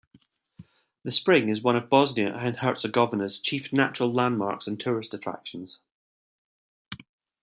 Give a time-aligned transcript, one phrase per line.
[1.03, 5.77] The spring is one of Bosnia and Herzegovina's chief natural landmarks and tourist attractions.